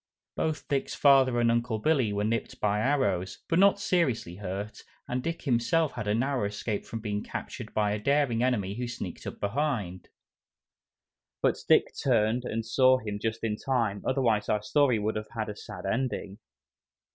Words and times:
Both 0.35 0.67
Dick's 0.67 0.95
father 0.95 1.39
and 1.39 1.51
Uncle 1.51 1.77
Billy 1.77 2.11
were 2.11 2.23
"nipped" 2.23 2.59
by 2.59 2.79
arrows, 2.79 3.37
but 3.47 3.59
not 3.59 3.79
seriously 3.79 4.37
hurt, 4.37 4.81
and 5.07 5.21
Dick 5.21 5.43
himself 5.43 5.91
had 5.91 6.07
a 6.07 6.15
narrow 6.15 6.45
escape 6.45 6.87
from 6.87 7.01
being 7.01 7.21
captured 7.23 7.71
by 7.75 7.91
a 7.91 7.99
daring 7.99 8.41
enemy 8.41 8.73
who 8.79 8.87
sneaked 8.87 9.27
up 9.27 9.39
behind. 9.39 10.09
But 11.43 11.59
Dick 11.69 11.93
turned 12.03 12.45
and 12.45 12.65
saw 12.65 12.97
him 12.97 13.19
just 13.21 13.43
in 13.43 13.57
time, 13.57 14.01
otherwise 14.03 14.49
our 14.49 14.63
story 14.63 14.97
would 14.97 15.15
have 15.17 15.29
had 15.37 15.49
a 15.49 15.55
sad 15.55 15.85
ending. 15.85 16.39